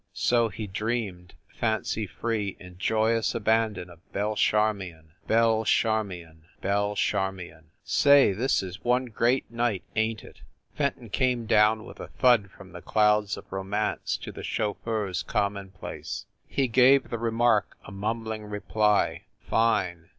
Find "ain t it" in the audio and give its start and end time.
9.95-10.41